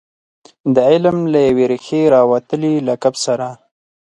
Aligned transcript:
د 0.73 0.75
علم 0.91 1.17
له 1.33 1.39
یوې 1.47 1.65
ریښې 1.71 2.01
راوتلي 2.15 2.73
لقب 2.87 3.13
سره. 3.25 3.47